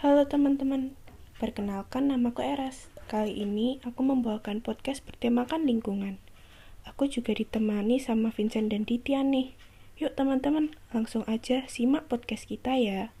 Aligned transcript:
Halo 0.00 0.24
teman-teman, 0.24 0.96
perkenalkan 1.36 2.08
namaku 2.08 2.40
Eras. 2.40 2.88
Kali 3.04 3.36
ini 3.36 3.84
aku 3.84 4.00
membawakan 4.00 4.64
podcast 4.64 5.04
bertemakan 5.04 5.68
lingkungan. 5.68 6.16
Aku 6.88 7.04
juga 7.04 7.36
ditemani 7.36 8.00
sama 8.00 8.32
Vincent 8.32 8.72
dan 8.72 8.88
Titian 8.88 9.28
nih. 9.28 9.52
Yuk 10.00 10.16
teman-teman, 10.16 10.72
langsung 10.96 11.20
aja 11.28 11.68
simak 11.68 12.08
podcast 12.08 12.48
kita 12.48 12.80
ya. 12.80 13.12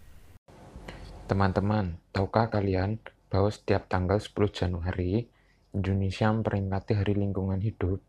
Teman-teman, 1.28 2.00
tahukah 2.16 2.48
kalian 2.48 2.96
bahwa 3.28 3.52
setiap 3.52 3.84
tanggal 3.92 4.16
10 4.16 4.32
Januari, 4.48 5.28
Indonesia 5.76 6.32
memperingati 6.32 6.96
Hari 6.96 7.12
Lingkungan 7.12 7.60
Hidup? 7.60 8.00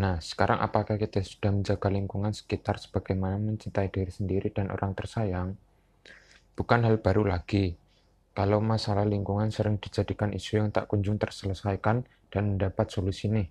Nah, 0.00 0.16
sekarang 0.24 0.64
apakah 0.64 0.96
kita 0.96 1.20
sudah 1.20 1.52
menjaga 1.52 1.92
lingkungan 1.92 2.32
sekitar 2.32 2.80
sebagaimana 2.80 3.36
mencintai 3.36 3.92
diri 3.92 4.08
sendiri 4.08 4.48
dan 4.48 4.72
orang 4.72 4.96
tersayang? 4.96 5.60
Bukan 6.52 6.84
hal 6.84 7.00
baru 7.00 7.28
lagi, 7.28 7.80
kalau 8.32 8.64
masalah 8.64 9.04
lingkungan 9.04 9.52
sering 9.52 9.76
dijadikan 9.76 10.32
isu 10.32 10.60
yang 10.64 10.68
tak 10.72 10.88
kunjung 10.88 11.20
terselesaikan 11.20 12.08
dan 12.32 12.56
mendapat 12.56 12.88
solusi 12.88 13.28
nih. 13.28 13.48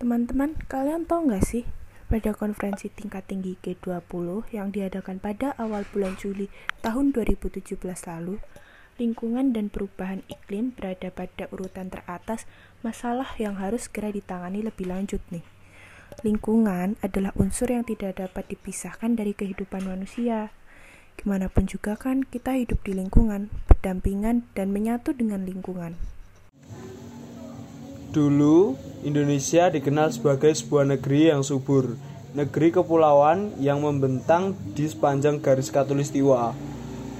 Teman-teman, 0.00 0.56
kalian 0.64 1.04
tahu 1.04 1.28
nggak 1.28 1.44
sih 1.44 1.68
pada 2.08 2.32
konferensi 2.32 2.88
tingkat 2.88 3.28
tinggi 3.28 3.60
G20 3.60 4.50
yang 4.56 4.72
diadakan 4.72 5.20
pada 5.20 5.52
awal 5.60 5.84
bulan 5.92 6.16
Juli 6.16 6.48
tahun 6.80 7.12
2017 7.12 7.76
lalu, 7.84 8.40
lingkungan 8.96 9.52
dan 9.52 9.68
perubahan 9.68 10.24
iklim 10.32 10.72
berada 10.72 11.12
pada 11.12 11.46
urutan 11.52 11.92
teratas 11.92 12.48
masalah 12.80 13.28
yang 13.36 13.60
harus 13.60 13.86
segera 13.86 14.08
ditangani 14.08 14.64
lebih 14.64 14.88
lanjut 14.88 15.20
nih. 15.28 15.44
Lingkungan 16.26 16.98
adalah 17.00 17.30
unsur 17.38 17.70
yang 17.70 17.86
tidak 17.86 18.18
dapat 18.18 18.48
dipisahkan 18.50 19.14
dari 19.14 19.36
kehidupan 19.36 19.86
manusia. 19.86 20.50
Gimana 21.20 21.52
pun 21.52 21.68
juga 21.68 22.00
kan 22.00 22.24
kita 22.24 22.56
hidup 22.56 22.80
di 22.80 22.96
lingkungan, 22.96 23.52
berdampingan 23.68 24.48
dan 24.56 24.72
menyatu 24.72 25.12
dengan 25.12 25.44
lingkungan. 25.44 25.92
Dulu, 28.08 28.72
Indonesia 29.04 29.68
dikenal 29.68 30.16
sebagai 30.16 30.48
sebuah 30.56 30.88
negeri 30.96 31.28
yang 31.28 31.44
subur, 31.44 31.92
negeri 32.32 32.72
kepulauan 32.72 33.52
yang 33.60 33.84
membentang 33.84 34.56
di 34.72 34.88
sepanjang 34.88 35.44
garis 35.44 35.68
katulistiwa. 35.68 36.56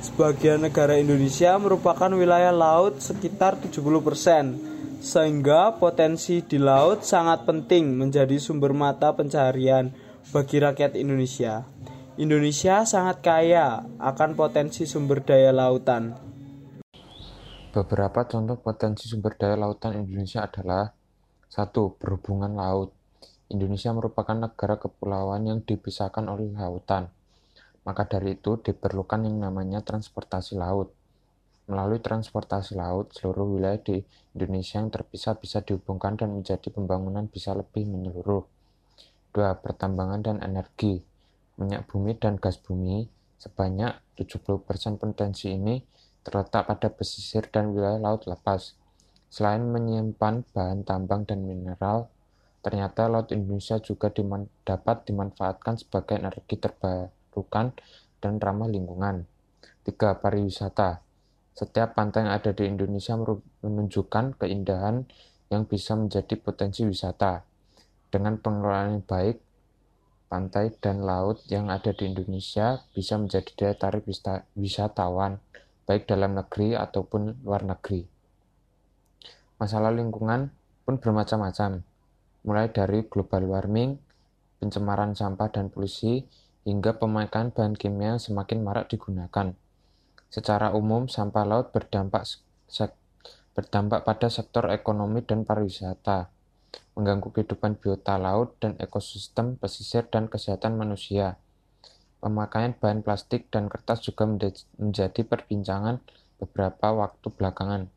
Sebagian 0.00 0.64
negara 0.64 0.96
Indonesia 0.96 1.60
merupakan 1.60 2.08
wilayah 2.08 2.56
laut 2.56 3.04
sekitar 3.04 3.60
70%, 3.60 5.04
sehingga 5.04 5.76
potensi 5.76 6.40
di 6.40 6.56
laut 6.56 7.04
sangat 7.04 7.44
penting 7.44 8.00
menjadi 8.00 8.40
sumber 8.40 8.72
mata 8.72 9.12
pencaharian 9.12 9.92
bagi 10.32 10.56
rakyat 10.56 10.96
Indonesia. 10.96 11.68
Indonesia 12.18 12.82
sangat 12.82 13.22
kaya 13.22 13.86
akan 14.02 14.34
potensi 14.34 14.82
sumber 14.82 15.22
daya 15.22 15.54
lautan. 15.54 16.18
Beberapa 17.70 18.26
contoh 18.26 18.58
potensi 18.58 19.06
sumber 19.06 19.38
daya 19.38 19.54
lautan 19.54 19.94
Indonesia 19.94 20.42
adalah 20.42 20.90
satu, 21.46 21.94
Berhubungan 22.02 22.58
laut. 22.58 22.90
Indonesia 23.46 23.94
merupakan 23.94 24.34
negara 24.34 24.82
kepulauan 24.82 25.46
yang 25.46 25.62
dipisahkan 25.62 26.26
oleh 26.26 26.50
lautan. 26.50 27.14
Maka 27.86 28.10
dari 28.10 28.34
itu 28.34 28.58
diperlukan 28.58 29.30
yang 29.30 29.46
namanya 29.46 29.78
transportasi 29.86 30.58
laut. 30.58 30.90
Melalui 31.70 32.02
transportasi 32.02 32.74
laut, 32.74 33.14
seluruh 33.14 33.54
wilayah 33.54 33.78
di 33.78 34.02
Indonesia 34.34 34.82
yang 34.82 34.90
terpisah 34.90 35.38
bisa 35.38 35.62
dihubungkan 35.62 36.18
dan 36.18 36.34
menjadi 36.34 36.74
pembangunan 36.74 37.30
bisa 37.30 37.54
lebih 37.54 37.86
menyeluruh. 37.86 38.42
Dua, 39.30 39.54
Pertambangan 39.54 40.26
dan 40.26 40.36
energi 40.42 41.06
minyak 41.60 41.84
bumi 41.84 42.16
dan 42.16 42.40
gas 42.40 42.56
bumi 42.56 43.04
sebanyak 43.36 43.92
70% 44.16 44.64
potensi 44.96 45.52
ini 45.52 45.84
terletak 46.24 46.68
pada 46.68 46.88
pesisir 46.92 47.48
dan 47.48 47.72
wilayah 47.72 48.00
laut 48.00 48.24
lepas. 48.24 48.76
Selain 49.30 49.62
menyimpan 49.62 50.42
bahan 50.52 50.82
tambang 50.82 51.22
dan 51.24 51.46
mineral, 51.46 52.10
ternyata 52.60 53.06
laut 53.06 53.30
Indonesia 53.30 53.78
juga 53.80 54.10
diman 54.10 54.44
dapat 54.66 55.06
dimanfaatkan 55.06 55.80
sebagai 55.80 56.18
energi 56.20 56.60
terbarukan 56.60 57.72
dan 58.20 58.32
ramah 58.36 58.68
lingkungan. 58.68 59.24
3. 59.86 60.20
Pariwisata 60.20 61.00
Setiap 61.56 61.96
pantai 61.96 62.28
yang 62.28 62.32
ada 62.36 62.52
di 62.52 62.68
Indonesia 62.68 63.16
menunjukkan 63.64 64.36
keindahan 64.36 65.08
yang 65.48 65.64
bisa 65.64 65.96
menjadi 65.96 66.36
potensi 66.36 66.84
wisata. 66.84 67.42
Dengan 68.10 68.36
pengelolaan 68.42 69.00
yang 69.00 69.04
baik, 69.06 69.36
pantai 70.30 70.70
dan 70.78 71.02
laut 71.02 71.42
yang 71.50 71.74
ada 71.74 71.90
di 71.90 72.06
Indonesia 72.06 72.78
bisa 72.94 73.18
menjadi 73.18 73.50
daya 73.58 73.74
tarik 73.74 74.06
wisatawan, 74.54 75.42
baik 75.90 76.06
dalam 76.06 76.38
negeri 76.38 76.78
ataupun 76.78 77.42
luar 77.42 77.66
negeri. 77.66 78.06
Masalah 79.58 79.90
lingkungan 79.90 80.54
pun 80.86 81.02
bermacam-macam, 81.02 81.82
mulai 82.46 82.70
dari 82.70 83.02
global 83.10 83.50
warming, 83.50 83.98
pencemaran 84.62 85.18
sampah 85.18 85.50
dan 85.50 85.66
polusi, 85.66 86.22
hingga 86.62 86.94
pemakaian 86.94 87.50
bahan 87.50 87.74
kimia 87.74 88.14
yang 88.14 88.22
semakin 88.22 88.62
marak 88.62 88.86
digunakan. 88.86 89.52
Secara 90.30 90.70
umum, 90.78 91.10
sampah 91.10 91.42
laut 91.42 91.74
berdampak 91.74 92.22
berdampak 93.50 94.06
pada 94.06 94.30
sektor 94.30 94.70
ekonomi 94.70 95.26
dan 95.26 95.42
pariwisata, 95.42 96.30
mengganggu 96.94 97.30
kehidupan 97.30 97.78
biota 97.78 98.18
laut 98.18 98.58
dan 98.58 98.74
ekosistem 98.82 99.56
pesisir 99.56 100.06
dan 100.10 100.26
kesehatan 100.26 100.76
manusia. 100.76 101.38
Pemakaian 102.20 102.76
bahan 102.76 103.00
plastik 103.00 103.48
dan 103.48 103.72
kertas 103.72 104.04
juga 104.04 104.28
menjadi 104.28 105.24
perbincangan 105.24 106.04
beberapa 106.36 106.92
waktu 106.92 107.26
belakangan. 107.32 107.88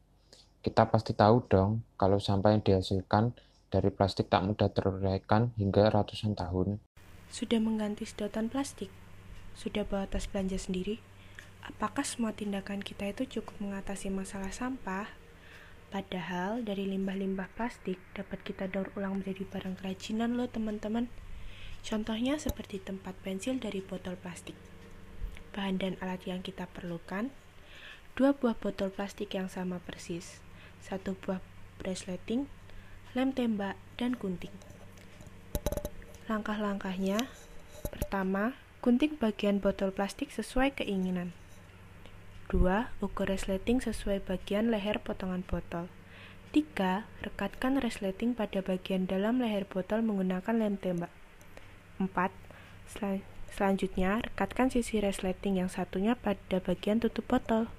Kita 0.64 0.88
pasti 0.88 1.12
tahu 1.12 1.44
dong 1.52 1.84
kalau 2.00 2.24
sampah 2.24 2.56
yang 2.56 2.64
dihasilkan 2.64 3.36
dari 3.68 3.92
plastik 3.92 4.32
tak 4.32 4.48
mudah 4.48 4.72
teruraikan 4.72 5.52
hingga 5.60 5.92
ratusan 5.92 6.40
tahun. 6.40 6.80
Sudah 7.28 7.60
mengganti 7.60 8.08
sedotan 8.08 8.48
plastik? 8.48 8.88
Sudah 9.58 9.84
bawa 9.84 10.08
tas 10.08 10.30
belanja 10.30 10.56
sendiri? 10.56 11.04
Apakah 11.66 12.08
semua 12.08 12.32
tindakan 12.32 12.80
kita 12.80 13.10
itu 13.12 13.40
cukup 13.40 13.60
mengatasi 13.60 14.08
masalah 14.14 14.54
sampah? 14.56 15.23
Padahal 15.94 16.66
dari 16.66 16.90
limbah-limbah 16.90 17.54
plastik 17.54 18.02
dapat 18.18 18.42
kita 18.42 18.66
daur 18.66 18.90
ulang 18.98 19.22
menjadi 19.22 19.46
barang 19.46 19.78
kerajinan 19.78 20.34
loh 20.34 20.50
teman-teman. 20.50 21.06
Contohnya 21.86 22.42
seperti 22.42 22.82
tempat 22.82 23.14
pensil 23.22 23.62
dari 23.62 23.86
botol 23.86 24.18
plastik. 24.18 24.58
Bahan 25.54 25.78
dan 25.78 25.94
alat 26.02 26.26
yang 26.26 26.42
kita 26.42 26.66
perlukan, 26.66 27.30
dua 28.18 28.34
buah 28.34 28.58
botol 28.58 28.90
plastik 28.90 29.38
yang 29.38 29.54
sama 29.54 29.78
persis, 29.86 30.42
satu 30.82 31.14
buah 31.14 31.46
bresleting, 31.78 32.50
lem 33.14 33.30
tembak, 33.30 33.78
dan 34.02 34.18
gunting. 34.18 34.50
Langkah-langkahnya, 36.26 37.22
pertama, 37.94 38.58
gunting 38.82 39.14
bagian 39.22 39.62
botol 39.62 39.94
plastik 39.94 40.34
sesuai 40.34 40.74
keinginan. 40.74 41.38
2. 42.54 42.62
Ukur 43.02 43.34
resleting 43.34 43.82
sesuai 43.82 44.22
bagian 44.22 44.70
leher 44.70 45.02
potongan 45.02 45.42
botol. 45.42 45.90
3. 46.54 47.02
Rekatkan 47.26 47.82
resleting 47.82 48.38
pada 48.38 48.62
bagian 48.62 49.10
dalam 49.10 49.42
leher 49.42 49.66
botol 49.66 50.06
menggunakan 50.06 50.54
lem 50.54 50.78
tembak. 50.78 51.10
4. 51.98 52.14
Sel 52.86 53.26
selanjutnya, 53.50 54.22
rekatkan 54.22 54.70
sisi 54.70 55.02
resleting 55.02 55.58
yang 55.58 55.70
satunya 55.74 56.14
pada 56.14 56.62
bagian 56.62 57.02
tutup 57.02 57.26
botol. 57.26 57.74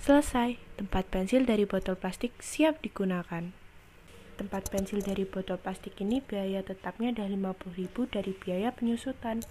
Selesai, 0.00 0.56
tempat 0.80 1.04
pensil 1.12 1.44
dari 1.44 1.68
botol 1.68 1.92
plastik 1.92 2.32
siap 2.40 2.80
digunakan. 2.80 3.52
Tempat 4.40 4.72
pensil 4.72 5.04
dari 5.04 5.28
botol 5.28 5.60
plastik 5.60 6.00
ini 6.00 6.24
biaya 6.24 6.64
tetapnya 6.64 7.12
adalah 7.12 7.52
50.000 7.52 8.08
dari 8.08 8.32
biaya 8.32 8.72
penyusutan. 8.72 9.44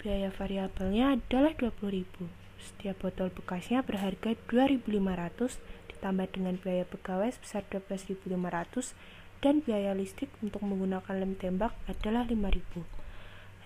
Biaya 0.00 0.32
variabelnya 0.32 1.20
adalah 1.20 1.52
20.000. 1.52 2.43
Setiap 2.64 3.04
botol 3.04 3.28
bekasnya 3.28 3.84
berharga 3.84 4.32
2.500 4.48 5.60
ditambah 5.92 6.26
dengan 6.32 6.56
biaya 6.56 6.88
pegawai 6.88 7.28
sebesar 7.36 7.60
12.500 7.68 8.96
dan 9.44 9.60
biaya 9.60 9.92
listrik 9.92 10.32
untuk 10.40 10.64
menggunakan 10.64 11.20
lem 11.20 11.36
tembak 11.36 11.76
adalah 11.84 12.24
5.000. 12.24 12.80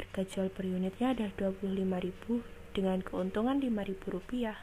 Harga 0.03 0.23
jual 0.27 0.50
per 0.50 0.67
unitnya 0.67 1.15
adalah 1.15 1.31
25.000 1.39 2.75
dengan 2.75 2.99
keuntungan 2.99 3.62
5.000 3.62 4.15
rupiah. 4.19 4.59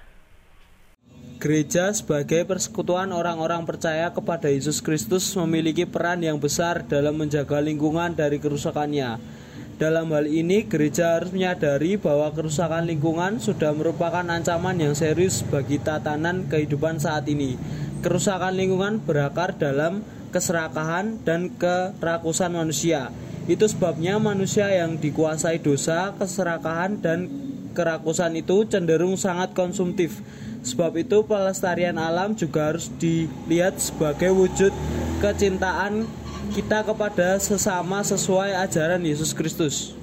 Gereja 1.40 1.94
sebagai 1.96 2.44
persekutuan 2.44 3.16
orang-orang 3.16 3.64
percaya 3.64 4.12
kepada 4.12 4.52
Yesus 4.52 4.84
Kristus 4.84 5.24
memiliki 5.40 5.88
peran 5.88 6.20
yang 6.20 6.42
besar 6.42 6.84
dalam 6.84 7.16
menjaga 7.16 7.62
lingkungan 7.64 8.18
dari 8.18 8.42
kerusakannya 8.42 9.44
dalam 9.76 10.08
hal 10.16 10.24
ini, 10.24 10.64
gereja 10.64 11.20
harus 11.20 11.36
menyadari 11.36 12.00
bahwa 12.00 12.32
kerusakan 12.32 12.88
lingkungan 12.88 13.44
sudah 13.44 13.76
merupakan 13.76 14.24
ancaman 14.24 14.80
yang 14.80 14.96
serius 14.96 15.44
bagi 15.44 15.84
tatanan 15.84 16.48
kehidupan 16.48 16.96
saat 17.04 17.28
ini. 17.28 17.60
Kerusakan 18.00 18.56
lingkungan 18.56 19.04
berakar 19.04 19.60
dalam 19.60 20.00
keserakahan 20.32 21.20
dan 21.28 21.52
kerakusan 21.60 22.56
manusia. 22.56 23.12
Itu 23.52 23.68
sebabnya 23.68 24.16
manusia 24.16 24.72
yang 24.72 24.96
dikuasai 24.96 25.60
dosa, 25.60 26.16
keserakahan, 26.16 27.04
dan 27.04 27.28
kerakusan 27.76 28.32
itu 28.40 28.64
cenderung 28.72 29.20
sangat 29.20 29.52
konsumtif. 29.52 30.24
Sebab 30.64 30.96
itu 30.98 31.28
pelestarian 31.28 32.00
alam 32.00 32.34
juga 32.34 32.72
harus 32.72 32.88
dilihat 32.96 33.78
sebagai 33.78 34.32
wujud 34.32 34.72
kecintaan 35.20 36.08
kita 36.52 36.86
kepada 36.86 37.42
sesama 37.42 38.06
sesuai 38.06 38.54
ajaran 38.62 39.02
Yesus 39.02 39.34
Kristus. 39.34 39.98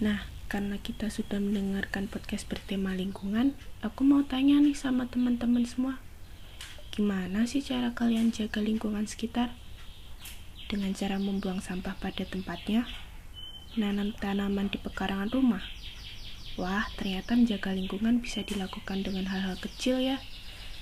Nah, 0.00 0.24
karena 0.48 0.80
kita 0.80 1.12
sudah 1.12 1.40
mendengarkan 1.40 2.08
podcast 2.08 2.48
bertema 2.48 2.96
lingkungan, 2.96 3.56
aku 3.84 4.04
mau 4.04 4.24
tanya 4.24 4.60
nih 4.60 4.76
sama 4.76 5.08
teman-teman 5.08 5.64
semua. 5.68 6.00
Gimana 6.92 7.48
sih 7.48 7.64
cara 7.64 7.92
kalian 7.96 8.32
jaga 8.32 8.60
lingkungan 8.60 9.08
sekitar? 9.08 9.52
Dengan 10.68 10.92
cara 10.92 11.16
membuang 11.16 11.60
sampah 11.60 11.96
pada 11.96 12.24
tempatnya? 12.24 12.84
Nanam 13.80 14.12
tanaman 14.16 14.68
di 14.68 14.76
pekarangan 14.76 15.32
rumah? 15.32 15.64
Wah, 16.60 16.84
ternyata 17.00 17.32
menjaga 17.32 17.72
lingkungan 17.72 18.20
bisa 18.20 18.44
dilakukan 18.44 19.00
dengan 19.00 19.24
hal-hal 19.32 19.56
kecil 19.56 20.04
ya. 20.04 20.20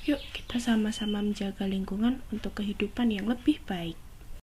Yuk, 0.09 0.17
kita 0.33 0.57
sama-sama 0.57 1.21
menjaga 1.21 1.69
lingkungan 1.69 2.25
untuk 2.33 2.57
kehidupan 2.57 3.13
yang 3.13 3.29
lebih 3.29 3.61
baik. 3.69 4.01